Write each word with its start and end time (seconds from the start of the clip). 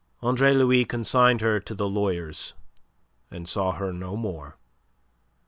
Andre 0.23 0.55
Louis 0.55 0.83
consigned 0.83 1.41
her 1.41 1.59
to 1.59 1.75
the 1.75 1.87
lawyers, 1.87 2.55
and 3.29 3.47
saw 3.47 3.73
her 3.73 3.93
no 3.93 4.17
more. 4.17 4.57